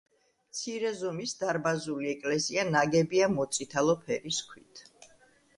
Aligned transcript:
მცირე 0.53 0.93
ზომის 1.01 1.33
დარბაზული 1.41 2.09
ეკლესია 2.13 2.65
ნაგებია 2.71 3.29
მოწითალო 3.37 3.97
ფერის 4.07 4.41
ქვით. 4.49 4.87